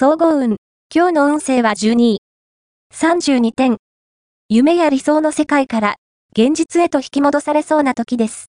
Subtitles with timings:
[0.00, 0.58] 総合運。
[0.94, 2.18] 今日の運勢は12位。
[2.94, 3.78] 32点。
[4.48, 5.96] 夢や理想の世界から
[6.30, 8.46] 現実へと引き戻されそうな時です。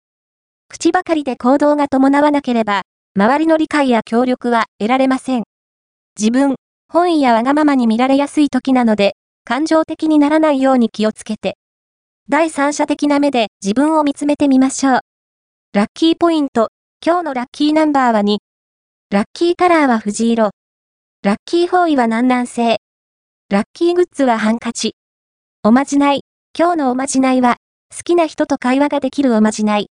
[0.68, 2.84] 口ばかりで行動が伴わなければ、
[3.16, 5.44] 周りの理解や協力は得られません。
[6.20, 6.54] 自分、
[6.88, 11.58] 本意やわがままに見られやすい時なので、感情的にならないように気をつけて。
[12.30, 15.00] 第三者的な目で自分を見つめてみましょう。
[15.74, 16.68] ラッキーポイント。
[17.04, 18.38] 今日のラッキーナンバーは2。
[19.10, 20.52] ラッキーカラーは藤色。
[21.22, 22.78] ラッキー方位は南南西。
[23.50, 24.96] ラッキーグッズはハンカチ。
[25.66, 26.22] おまじない。
[26.58, 27.58] 今日のおまじないは、
[27.94, 29.88] 好きな人と会話ができるおまじない。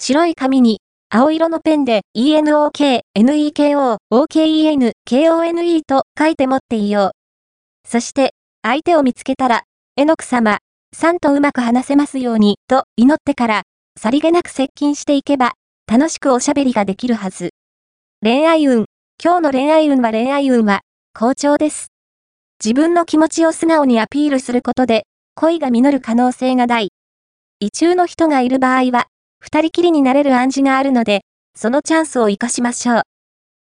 [0.00, 7.12] 白い紙に、青色のペンで、ENOK、NEKO、OKEN、KONE と書いて持っていよ
[7.86, 7.88] う。
[7.88, 8.32] そして、
[8.62, 9.62] 相手を見つけたら、
[9.96, 10.58] えのく様、
[10.92, 13.62] さんとうまく話せますように、と祈ってから、
[13.96, 15.52] さりげなく接近していけば、
[15.86, 17.50] 楽しくおしゃべりができるはず。
[18.24, 18.87] 恋愛運。
[19.20, 20.82] 今日の恋愛運は恋愛運は、
[21.12, 21.90] 好調です。
[22.64, 26.90] 自分の気持ちを素直にアピールすることで、恋が実る可能性が大。
[27.58, 29.08] 異中の人がいる場合は、
[29.40, 31.22] 二人きりになれる暗示があるので、
[31.56, 33.02] そのチャンスを活かしましょう。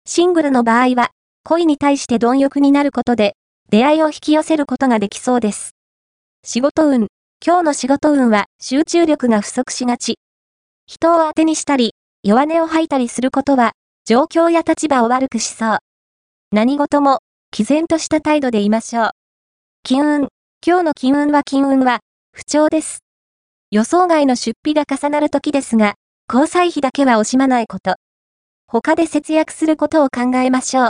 [0.05, 1.13] シングルの場合は、
[1.45, 3.33] 恋に対して貪欲になることで、
[3.71, 5.71] 出会いを引き寄せることができそうです。
[6.45, 7.07] 仕事運。
[7.43, 10.19] 今日の仕事運は集中力が不足しがち。
[10.87, 13.73] 人を当てにしたり、弱音を吐いたりすることは、
[14.09, 15.79] 状況や立場を悪くしそう。
[16.51, 17.19] 何事も、
[17.51, 19.11] 毅然とした態度でいましょう。
[19.83, 20.29] 金運。
[20.67, 21.99] 今日の金運は金運は、
[22.33, 23.01] 不調です。
[23.71, 27.97] 予想外の出費が重なる時ですが、交際費だけは惜しまないこと。
[28.67, 30.87] 他で節約することを考えましょう。